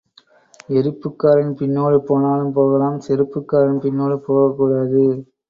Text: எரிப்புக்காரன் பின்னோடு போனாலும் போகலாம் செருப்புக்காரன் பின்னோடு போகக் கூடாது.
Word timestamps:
எரிப்புக்காரன் 0.69 1.51
பின்னோடு 1.59 1.99
போனாலும் 1.99 2.51
போகலாம் 2.51 2.97
செருப்புக்காரன் 3.07 3.79
பின்னோடு 3.85 4.17
போகக் 4.25 4.57
கூடாது. 4.57 5.05